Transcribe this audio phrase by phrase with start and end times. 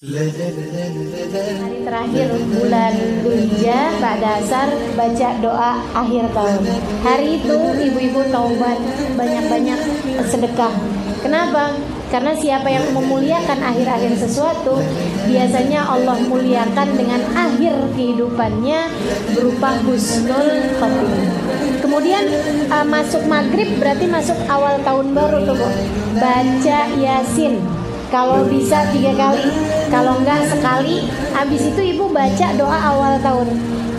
[0.00, 6.64] Hari terakhir bulan Dzulhijjah pada asar baca doa akhir tahun.
[7.04, 8.80] Hari itu ibu-ibu taubat
[9.20, 9.76] banyak-banyak
[10.24, 10.72] sedekah.
[11.20, 11.76] Kenapa?
[12.08, 14.80] Karena siapa yang memuliakan akhir-akhir sesuatu,
[15.28, 18.88] biasanya Allah muliakan dengan akhir kehidupannya
[19.36, 21.28] berupa husnul khotimah.
[21.84, 22.24] Kemudian
[22.72, 25.60] uh, masuk maghrib berarti masuk awal tahun baru tuh.
[26.16, 27.60] Baca Yasin
[28.10, 29.46] kalau bisa tiga kali
[29.90, 33.48] kalau enggak sekali habis itu ibu baca doa awal tahun.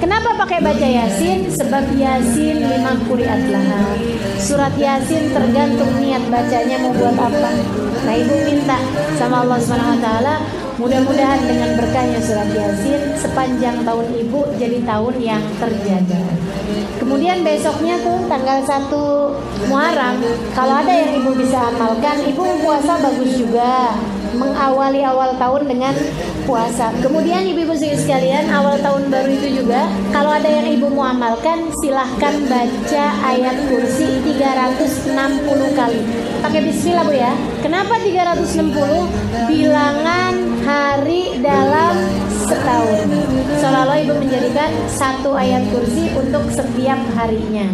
[0.00, 1.52] Kenapa pakai baca yasin?
[1.52, 3.92] Sebab yasin lima kuriat lah
[4.40, 7.50] surat yasin tergantung niat bacanya mau buat apa.
[8.08, 8.80] Nah ibu minta
[9.20, 10.06] sama Allah swt
[10.80, 16.22] mudah-mudahan dengan berkahnya surat yasin sepanjang tahun ibu jadi tahun yang terjaga.
[16.96, 20.16] Kemudian besoknya tuh tanggal 1 Muharram
[20.56, 23.92] kalau ada yang ibu bisa amalkan ibu puasa bagus juga
[24.34, 25.94] mengawali awal tahun dengan
[26.46, 26.90] puasa.
[27.02, 32.34] Kemudian ibu-ibu sekalian, awal tahun baru itu juga kalau ada yang ibu mau amalkan silahkan
[32.46, 36.02] baca ayat kursi 360 kali.
[36.40, 37.32] Pakai bismillah Bu ya.
[37.60, 39.06] Kenapa 360?
[39.44, 40.39] Bilangan
[43.60, 47.66] Seolah-olah ibu menjadikan satu ayat kursi untuk setiap harinya.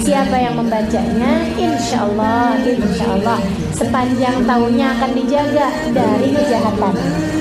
[0.00, 3.38] Siapa yang membacanya, insya Allah, insya Allah
[3.74, 6.94] sepanjang tahunnya akan dijaga dari kejahatan.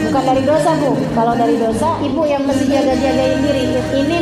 [0.09, 0.93] Bukan dari dosa bu.
[1.13, 3.65] Kalau dari dosa, ibu yang mesti jaga-jagain diri.
[3.93, 4.15] Ini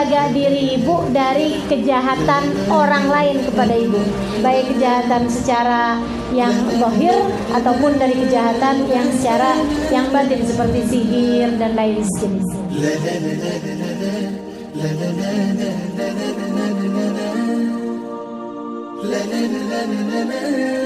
[0.00, 4.00] menjaga diri ibu dari kejahatan orang lain kepada ibu.
[4.40, 6.00] Baik kejahatan secara
[6.32, 7.12] yang lahir
[7.52, 9.60] ataupun dari kejahatan yang secara
[9.92, 12.00] yang batin seperti sihir dan lain
[19.04, 20.79] la